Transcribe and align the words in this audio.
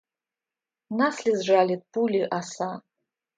Нас 0.97 1.15
ли 1.25 1.33
сжалит 1.39 1.81
пули 1.91 2.21
оса? 2.37 2.71